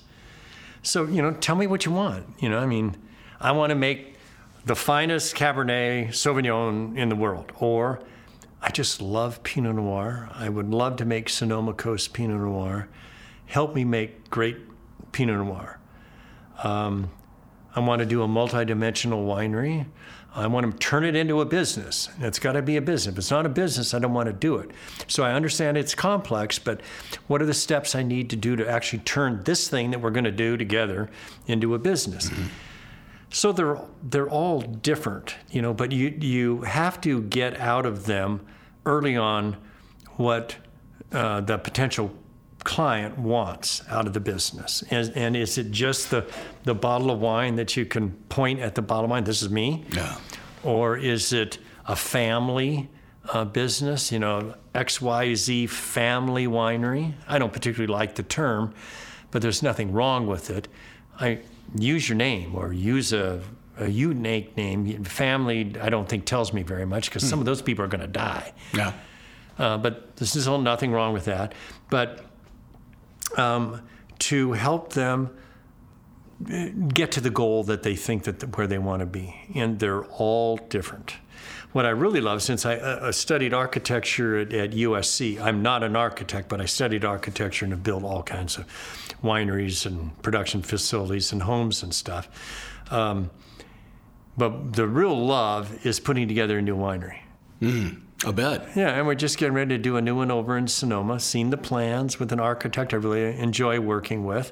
[0.86, 2.26] So you know, tell me what you want.
[2.40, 2.96] You know, I mean,
[3.42, 4.16] I want to make
[4.66, 8.02] the finest Cabernet Sauvignon in the world, or
[8.62, 10.30] I just love Pinot Noir.
[10.34, 12.88] I would love to make Sonoma Coast Pinot Noir.
[13.48, 14.58] Help me make great
[15.12, 15.80] Pinot Noir.
[16.64, 17.12] Um,
[17.76, 19.86] I want to do a multi-dimensional winery.
[20.36, 22.10] I want to turn it into a business.
[22.20, 23.14] It's got to be a business.
[23.14, 24.72] If it's not a business, I don't want to do it.
[25.08, 26.82] So I understand it's complex, but
[27.28, 30.12] what are the steps I need to do to actually turn this thing that we're
[30.12, 31.10] going to do together
[31.48, 32.30] into a business?
[33.30, 38.06] So they're they're all different, you know, but you you have to get out of
[38.06, 38.46] them
[38.86, 39.58] early on
[40.18, 40.58] what
[41.12, 42.12] uh, the potential
[42.66, 44.84] client wants out of the business.
[44.90, 46.26] And, and is it just the
[46.64, 49.24] the bottle of wine that you can point at the bottle of wine?
[49.24, 49.86] This is me.
[49.94, 50.18] Yeah.
[50.64, 52.90] Or is it a family
[53.32, 54.12] uh, business?
[54.12, 57.14] You know, X Y Z family winery.
[57.28, 58.74] I don't particularly like the term,
[59.32, 60.68] but there's nothing wrong with it.
[61.20, 61.40] I
[61.80, 63.42] use your name or use a,
[63.78, 65.04] a unique name.
[65.04, 68.02] Family, I don't think tells me very much because some of those people are going
[68.02, 68.54] to die.
[68.74, 68.94] Yeah.
[69.58, 71.54] Uh, but this is all nothing wrong with that.
[71.90, 72.26] But
[73.38, 73.82] um,
[74.20, 75.36] to help them
[76.52, 79.80] uh, get to the goal that they think that where they want to be, and
[79.80, 81.16] they're all different.
[81.72, 85.96] What I really love, since I uh, studied architecture at, at USC, I'm not an
[85.96, 88.66] architect, but I studied architecture and have built all kinds of
[89.22, 92.30] wineries and production facilities and homes and stuff.
[92.92, 93.30] Um,
[94.38, 97.20] but the real love is putting together a new winery.
[98.26, 98.70] I bet.
[98.76, 101.20] Yeah, and we're just getting ready to do a new one over in Sonoma.
[101.20, 104.52] Seen the plans with an architect I really enjoy working with.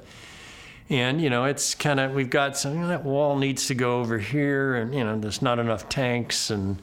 [0.89, 3.73] And, you know, it's kind of, we've got some, you know, that wall needs to
[3.73, 6.51] go over here, and, you know, there's not enough tanks.
[6.51, 6.79] And,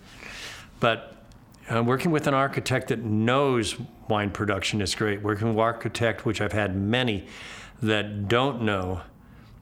[0.81, 1.17] but
[1.73, 3.77] uh, working with an architect that knows
[4.09, 5.23] wine production is great.
[5.23, 7.29] Working with architect, which I've had many
[7.83, 9.03] that don't know,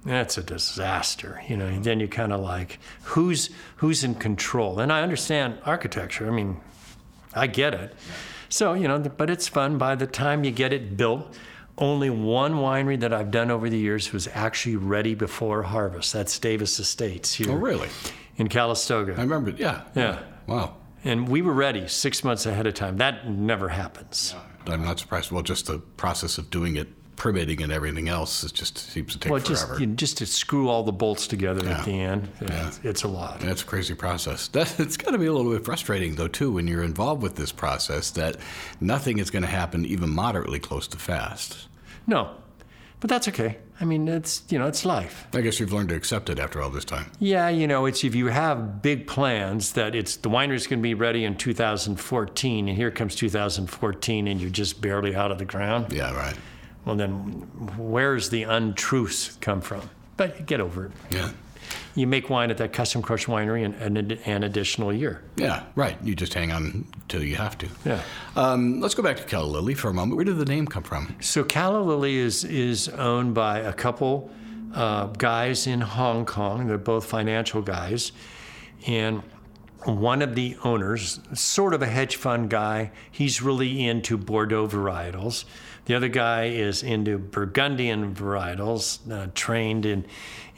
[0.03, 1.43] that's a disaster.
[1.47, 4.79] You know, and then you kind of like, who's who's in control?
[4.81, 6.27] And I understand architecture.
[6.27, 6.59] I mean,
[7.35, 7.95] I get it.
[8.49, 9.79] So, you know, but it's fun.
[9.79, 11.37] By the time you get it built,
[11.77, 16.13] only one winery that I've done over the years was actually ready before harvest.
[16.13, 17.89] That's Davis Estates here Oh, really?
[18.37, 19.15] in Calistoga.
[19.17, 19.51] I remember.
[19.51, 19.83] Yeah.
[19.95, 20.21] Yeah.
[20.47, 20.77] Wow.
[21.05, 22.97] And we were ready six months ahead of time.
[22.97, 24.35] That never happens.
[24.67, 25.31] I'm not surprised.
[25.31, 29.19] Well, just the process of doing it, permitting and everything else, it just seems to
[29.19, 29.55] take Well, forever.
[29.69, 31.79] just you know, just to screw all the bolts together Yeah.
[31.81, 33.41] at the end, it's, it's a lot.
[33.41, 34.49] That's a crazy process.
[34.53, 37.37] That, it's got to be a little bit frustrating, though, too, when you're involved with
[37.37, 38.37] this process that
[38.81, 41.69] nothing is going to happen even moderately close to fast.
[42.07, 42.31] No,
[43.01, 43.59] but that's okay.
[43.81, 45.27] I mean, it's you know, it's life.
[45.33, 47.13] I guess you've learned to accept it after all this time.
[47.21, 50.83] Yeah, you know, it's if you have big plans that it's the winery's going to
[50.83, 55.45] be ready in 2014, and here comes 2014, and you're just barely out of the
[55.45, 55.93] ground.
[55.93, 56.35] Yeah, right.
[56.89, 57.13] Well, then,
[57.77, 59.83] where's the untruths come from?
[60.17, 60.93] But get over it.
[61.11, 61.31] Yeah.
[61.95, 65.23] you make wine at that Custom Crush winery an, an, an additional year.
[65.37, 65.99] Yeah, right.
[66.03, 67.69] You just hang on till you have to.
[67.85, 68.01] Yeah.
[68.37, 70.17] Um, let's go back to Calla Lily for a moment.
[70.17, 71.15] Where did the name come from?
[71.21, 74.31] So Calla Lily is is owned by a couple
[74.75, 76.69] uh, guys in Hong Kong.
[76.69, 78.13] They're both financial guys,
[78.87, 79.23] and
[79.85, 85.45] one of the owners, sort of a hedge fund guy, he's really into Bordeaux varietals.
[85.89, 90.05] The other guy is into Burgundian varietals, uh, trained in,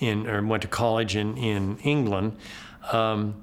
[0.01, 2.37] in or went to college in in England,
[2.91, 3.41] um,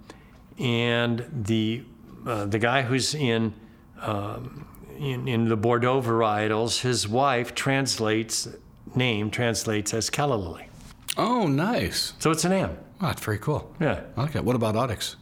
[0.59, 1.85] and the
[2.25, 3.53] uh, the guy who's in,
[4.01, 4.67] um,
[4.99, 8.49] in in the Bordeaux varietals, his wife translates
[8.93, 10.67] name translates as Calla Lily.
[11.15, 12.13] Oh, nice.
[12.19, 12.77] So it's an M.
[12.99, 13.73] Oh, that's very cool.
[13.79, 14.01] Yeah.
[14.17, 14.43] I like that.
[14.43, 15.15] What about Audax?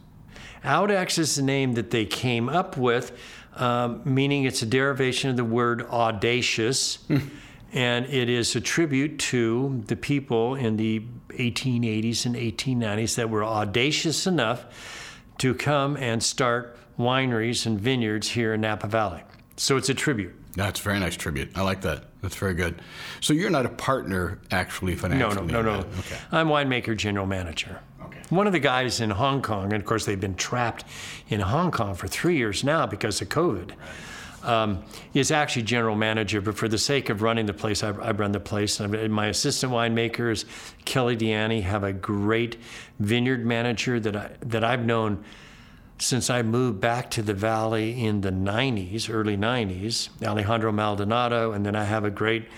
[0.64, 3.12] Audax is the name that they came up with,
[3.56, 6.98] um, meaning it's a derivation of the word audacious.
[7.72, 13.44] and it is a tribute to the people in the 1880s and 1890s that were
[13.44, 14.64] audacious enough
[15.38, 19.22] to come and start wineries and vineyards here in Napa Valley.
[19.56, 20.34] So it's a tribute.
[20.54, 21.50] That's a very nice tribute.
[21.54, 22.04] I like that.
[22.22, 22.80] That's very good.
[23.20, 25.52] So you're not a partner actually financially.
[25.52, 25.86] No, no, no, no.
[25.98, 26.16] Okay.
[26.32, 27.80] I'm winemaker general manager.
[28.06, 28.18] Okay.
[28.28, 30.84] One of the guys in Hong Kong, and of course they've been trapped
[31.28, 33.72] in Hong Kong for three years now because of COVID,
[34.44, 36.40] um, is actually general manager.
[36.40, 38.78] But for the sake of running the place, I, run the place.
[38.78, 40.44] And my assistant winemaker is
[40.84, 41.62] Kelly De Ianni.
[41.62, 42.58] Have a great
[43.00, 45.24] vineyard manager that I that I've known
[45.98, 51.64] since I moved back to the valley in the 90s, early 90s, Alejandro Maldonado, and
[51.64, 52.48] then I have a great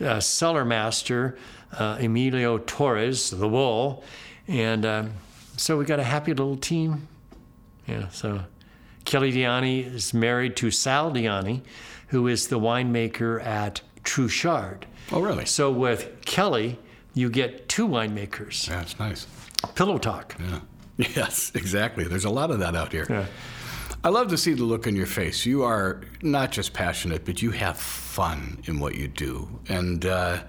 [0.00, 1.38] uh, cellar master,
[1.78, 4.02] uh, Emilio Torres, the Bull,
[4.50, 5.12] and um,
[5.56, 7.06] so we got a happy little team.
[7.86, 8.40] Yeah, so
[9.04, 11.62] Kelly De Ianni is married to Sal De Ianni,
[12.08, 14.86] who is the winemaker at Truchard.
[15.12, 15.44] Oh, really?
[15.46, 16.78] So with Kelly,
[17.14, 18.66] you get two winemakers.
[18.66, 19.26] That's nice.
[19.74, 20.36] Pillow talk.
[20.38, 20.60] Yeah.
[21.16, 22.04] Yes, exactly.
[22.04, 23.06] There's a lot of that out here.
[23.08, 23.24] Yeah.
[24.04, 25.46] I love to see the look on your face.
[25.46, 29.48] You are not just passionate, but you have fun in what you do.
[29.70, 30.42] And, uh,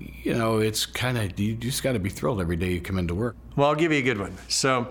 [0.00, 2.98] you know, it's kind of, you just got to be thrilled every day you come
[2.98, 3.36] into work.
[3.56, 4.36] Well, I'll give you a good one.
[4.48, 4.88] So,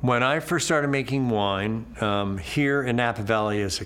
[0.00, 3.84] when I first started making wine um, here in Napa Valley as a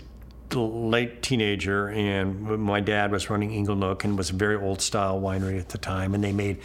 [0.57, 5.59] late teenager, and my dad was running Inglenook and was a very old style winery
[5.59, 6.61] at the time, and they made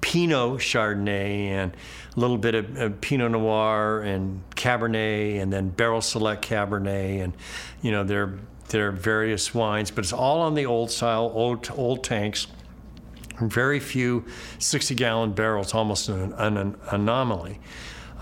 [0.00, 1.76] Pinot Chardonnay and
[2.16, 7.34] a little bit of, of Pinot Noir and Cabernet, and then Barrel Select Cabernet, and
[7.82, 12.02] you know their their various wines, but it's all on the old style, old old
[12.02, 12.46] tanks
[13.40, 14.24] very few
[14.58, 17.60] 60 gallon barrels, almost an, an anomaly.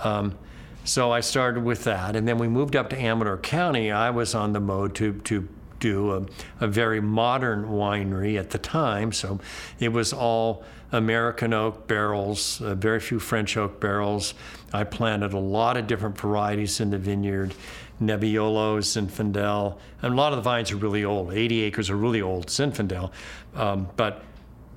[0.02, 0.36] Um,
[0.84, 3.90] so I started with that, and then we moved up to Amador County.
[3.90, 5.48] I was on the mode to to
[5.80, 6.26] do a,
[6.60, 9.40] a very modern winery at the time, so
[9.78, 14.34] it was all American oak barrels, uh, very few French oak barrels.
[14.72, 17.54] I planted a lot of different varieties in the vineyard.
[18.00, 21.32] Nebbiolo, Zinfandel, and a lot of the vines are really old.
[21.32, 23.10] 80 acres are really old Zinfandel,
[23.54, 24.24] um, but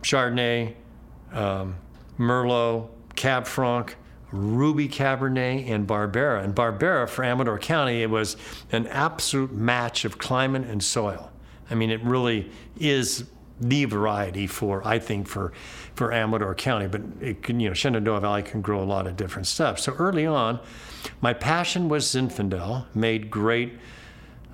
[0.07, 0.73] Chardonnay,
[1.33, 1.75] um,
[2.17, 3.97] Merlot, Cab Franc,
[4.31, 6.43] Ruby Cabernet, and Barbera.
[6.43, 8.37] And Barbera for Amador County, it was
[8.71, 11.29] an absolute match of climate and soil.
[11.69, 13.25] I mean, it really is
[13.59, 15.51] the variety for, I think, for
[15.95, 16.87] for Amador County.
[16.87, 19.77] But it can, you know, Shenandoah Valley can grow a lot of different stuff.
[19.77, 20.59] So early on,
[21.19, 22.85] my passion was Zinfandel.
[22.95, 23.73] Made great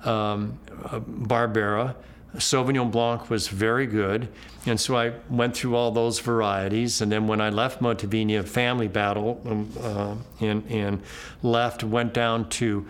[0.04, 1.94] um, uh, Barbera.
[2.36, 4.28] Sauvignon Blanc was very good.
[4.66, 7.00] And so I went through all those varieties.
[7.00, 11.02] And then when I left Montevina, family battle, um, uh, and, and
[11.42, 12.86] left, went down to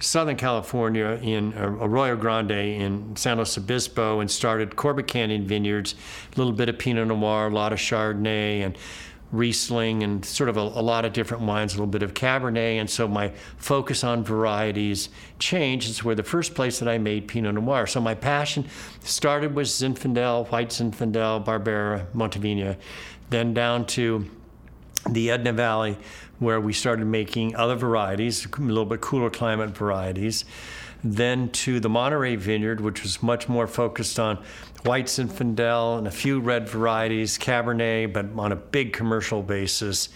[0.00, 5.94] Southern California in uh, Arroyo Grande in San Luis Obispo and started Corbett Canyon Vineyards,
[6.34, 8.76] a little bit of Pinot Noir, a lot of Chardonnay, and
[9.36, 12.78] Riesling and sort of a, a, lot of different wines, a little bit of Cabernet.
[12.80, 15.90] And so my focus on varieties changed.
[15.90, 17.86] It's where the first place that I made Pinot Noir.
[17.86, 18.66] So my passion
[19.00, 22.76] started with Zinfandel, White Zinfandel, Barbera, Montevina,
[23.30, 24.26] then down to
[25.10, 25.96] the Edna Valley,
[26.38, 30.44] where we started making other varieties, a little bit cooler climate varieties.
[31.04, 34.42] Then to the Monterey Vineyard, which was much more focused on
[34.86, 40.08] white Zinfandel and a few red varieties, Cabernet, but on a big commercial basis,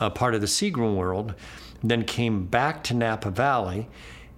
[0.00, 1.34] uh, part of the Seagram world.
[1.82, 3.88] Then came back to Napa Valley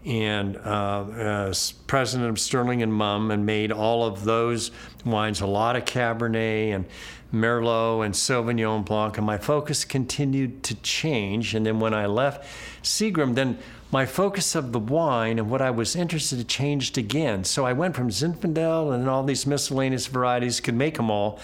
[0.05, 1.53] and uh,
[1.87, 4.71] president of Sterling and Mumm and made all of those
[5.05, 6.87] wines, a lot of Cabernet and
[7.33, 9.17] Merlot and Sauvignon Blanc.
[9.17, 11.55] And my focus continued to change.
[11.55, 12.45] And then when I left
[12.83, 13.59] Seagram, then
[13.97, 17.45] my focus of the wine and what I was interested in changed again.
[17.45, 21.41] So I went from Zinfandel and all these miscellaneous varieties, could make them all.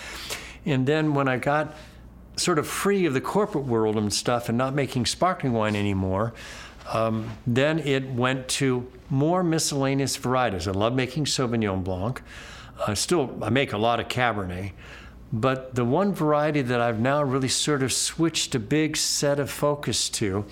[0.66, 1.74] And then when I got
[2.36, 6.34] sort of free of the corporate world and stuff and not making sparkling wine anymore,
[6.92, 10.68] um, then it went to more miscellaneous varieties.
[10.68, 12.20] I love making Sauvignon Blanc.
[12.86, 14.72] I still I make a lot of Cabernet,
[15.32, 19.50] but the one variety that I've now really sort of switched a big set of
[19.50, 20.44] focus to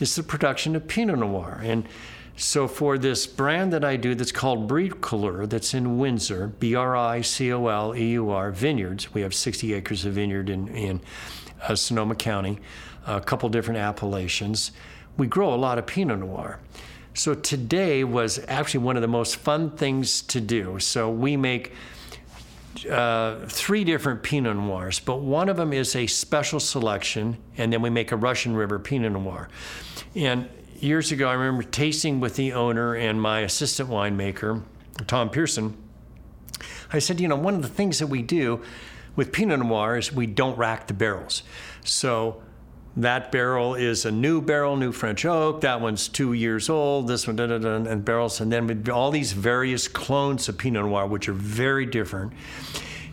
[0.00, 1.60] is the production of Pinot Noir.
[1.62, 1.88] And
[2.36, 9.14] so for this brand that I do that's called Bricoleur, that's in Windsor, B-R-I-C-O-L-E-U-R Vineyards.
[9.14, 11.00] We have 60 acres of vineyard in, in
[11.62, 12.58] uh, Sonoma County,
[13.06, 14.72] a couple different appellations.
[15.16, 16.60] We grow a lot of Pinot Noir.
[17.14, 20.78] So today was actually one of the most fun things to do.
[20.78, 21.72] So we make
[22.84, 27.80] uh, three different Pinot Noirs, but one of them is a special selection, and then
[27.80, 29.48] we make a Russian River Pinot Noir.
[30.14, 30.48] And
[30.80, 34.62] years ago, I remember tasting with the owner and my assistant winemaker,
[35.06, 35.76] Tom Pearson.
[36.92, 38.62] I said, you know, one of the things that we do
[39.14, 41.42] with Pinot Noir is we don't rack the barrels.
[41.84, 42.42] So
[42.96, 45.60] that barrel is a new barrel, new French oak.
[45.60, 47.08] That one's two years old.
[47.08, 48.40] This one, da, da, da, and barrels.
[48.40, 52.32] And then all these various clones of Pinot Noir, which are very different.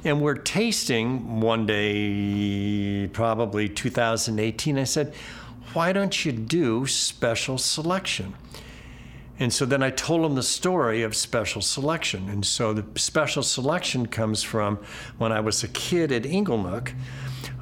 [0.05, 4.77] And we're tasting one day, probably 2018.
[4.77, 5.13] I said,
[5.73, 8.35] why don't you do special selection?
[9.39, 12.29] And so then I told him the story of special selection.
[12.29, 14.77] And so the special selection comes from
[15.17, 16.93] when I was a kid at Inglenook.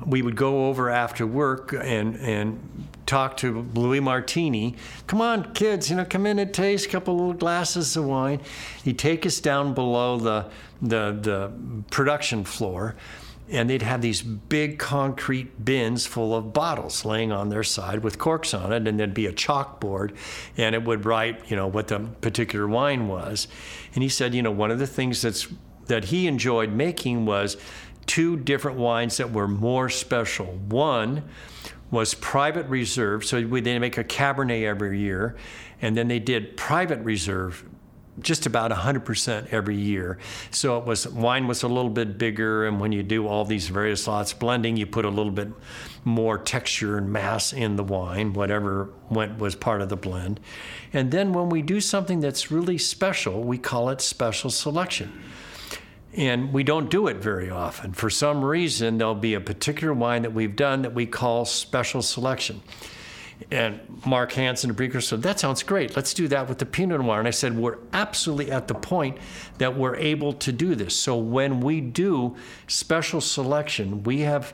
[0.05, 4.75] We would go over after work and, and talk to Louis Martini.
[5.07, 8.41] Come on, kids, you know, come in and taste a couple little glasses of wine.
[8.83, 10.49] He'd take us down below the,
[10.81, 11.51] the, the
[11.89, 12.95] production floor
[13.51, 18.17] and they'd have these big concrete bins full of bottles laying on their side with
[18.17, 20.15] corks on it, and there'd be a chalkboard,
[20.55, 23.49] and it would write, you know, what the particular wine was.
[23.93, 25.47] And he said, you know, one of the things that's
[25.87, 27.57] that he enjoyed making was
[28.05, 30.45] two different wines that were more special.
[30.45, 31.23] One
[31.89, 35.35] was private reserve, so they make a Cabernet every year,
[35.81, 37.65] and then they did private reserve
[38.19, 40.17] just about 100% every year.
[40.51, 43.69] So it was wine was a little bit bigger, and when you do all these
[43.69, 45.49] various lots blending, you put a little bit
[46.03, 50.39] more texture and mass in the wine, whatever went was part of the blend.
[50.93, 55.23] And then when we do something that's really special, we call it special selection.
[56.13, 57.93] And we don't do it very often.
[57.93, 62.01] For some reason, there'll be a particular wine that we've done that we call special
[62.01, 62.61] selection.
[63.49, 65.95] And Mark Hansen and Breaker said, That sounds great.
[65.95, 67.19] Let's do that with the Pinot Noir.
[67.19, 69.17] And I said, We're absolutely at the point
[69.57, 70.95] that we're able to do this.
[70.95, 72.35] So when we do
[72.67, 74.53] special selection, we have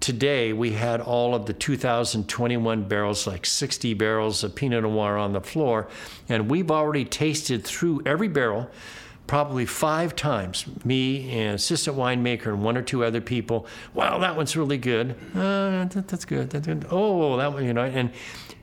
[0.00, 5.32] today, we had all of the 2021 barrels, like 60 barrels of Pinot Noir on
[5.32, 5.88] the floor.
[6.28, 8.68] And we've already tasted through every barrel
[9.32, 13.66] probably five times, me and assistant winemaker and one or two other people.
[13.94, 15.12] Wow, that one's really good.
[15.34, 16.50] Uh, that, that's good.
[16.50, 16.84] That's good.
[16.90, 17.84] Oh, that one, you know.
[17.84, 18.10] And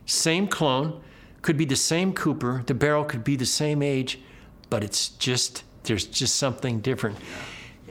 [0.06, 1.00] same clone,
[1.42, 2.62] could be the same Cooper.
[2.66, 4.20] The barrel could be the same age,
[4.68, 7.18] but it's just there's just something different.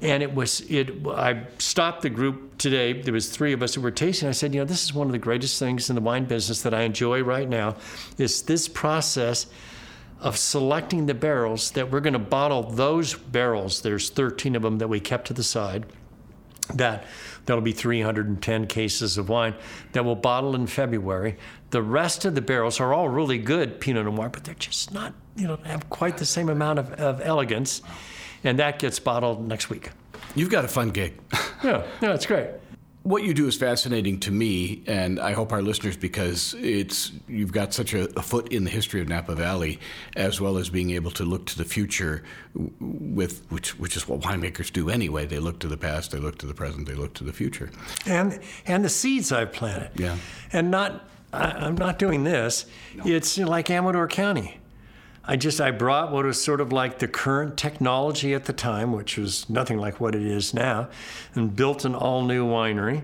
[0.01, 1.05] And it was it.
[1.05, 2.93] I stopped the group today.
[2.93, 4.29] There was three of us that were tasting.
[4.29, 6.61] I said, you know, this is one of the greatest things in the wine business
[6.61, 7.75] that I enjoy right now.
[8.17, 9.47] Is this process
[10.19, 13.81] of selecting the barrels that we're going to bottle those barrels.
[13.81, 15.85] There's 13 of them that we kept to the side.
[16.73, 17.05] That
[17.45, 19.55] that'll be 310 cases of wine
[19.93, 21.37] that we'll bottle in February.
[21.71, 25.13] The rest of the barrels are all really good Pinot Noir, but they're just not,
[25.35, 27.81] you know, have quite the same amount of, of elegance.
[28.43, 29.89] And that gets bottled next week.
[30.35, 31.19] You've got a fun gig.
[31.63, 32.49] yeah, yeah, it's great
[33.09, 37.51] what you do is fascinating to me, and I hope our listeners, because it's you've
[37.51, 39.79] got such a, a, foot in the history of Napa Valley,
[40.15, 44.19] as well as being able to look to the future, with which which is what
[44.19, 45.25] winemakers do anyway.
[45.25, 47.71] They look to the past, they look to the present, they look to the future,
[48.05, 49.89] and and the seeds I've planted.
[49.95, 50.15] Yeah,
[50.53, 52.67] and not I, am not doing this.
[52.93, 53.07] No.
[53.07, 54.59] It's like Amador County.
[55.29, 58.91] I just I brought what was sort of like the current technology at the time,
[58.91, 60.89] which was nothing like what it is now,
[61.35, 63.03] and built an all new winery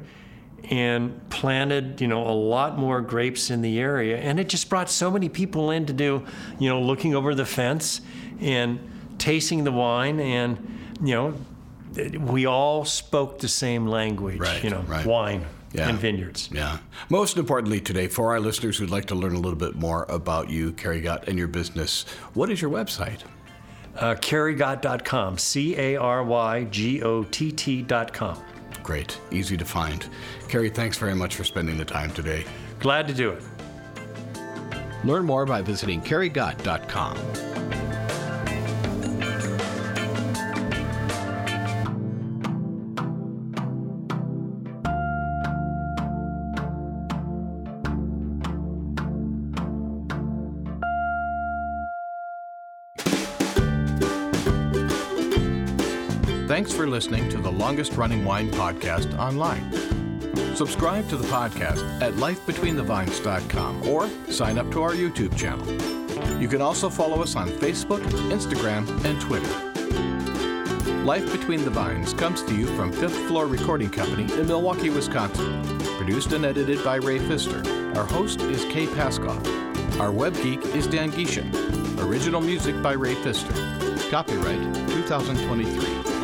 [0.72, 4.18] and planted, you know, a lot more grapes in the area.
[4.18, 6.26] And it just brought so many people in to do,
[6.58, 8.02] you know, looking over the fence
[8.40, 8.80] and
[9.20, 10.58] tasting the wine and,
[11.04, 11.36] you know,
[12.22, 15.06] we all spoke the same language, right, you know, right.
[15.06, 15.46] wine
[15.78, 15.90] yeah.
[15.90, 16.50] and vineyards.
[16.52, 16.80] Yeah.
[17.10, 20.50] Most importantly today, for our listeners who'd like to learn a little bit more about
[20.50, 22.04] you, Cary Gott, and your business,
[22.34, 23.22] what is your website?
[23.96, 28.42] Uh, carygott.com, C A R Y G O T T.com.
[28.84, 29.20] Great.
[29.32, 30.08] Easy to find.
[30.48, 32.46] Cary, thanks very much for spending the time today.
[32.80, 33.44] Glad to do it.
[35.04, 37.18] Learn more by visiting carygott.com.
[56.86, 59.72] for listening to the longest running wine podcast online.
[60.56, 65.66] Subscribe to the podcast at lifebetweenthevines.com or sign up to our YouTube channel.
[66.40, 69.50] You can also follow us on Facebook, Instagram, and Twitter.
[71.04, 75.64] Life Between the Vines comes to you from Fifth Floor Recording Company in Milwaukee, Wisconsin.
[75.98, 77.64] Produced and edited by Ray Pfister.
[77.98, 79.44] Our host is Kay Paskoff.
[80.00, 81.52] Our web geek is Dan Geeshan.
[82.08, 83.54] Original music by Ray Pfister.
[84.12, 86.15] Copyright 2023.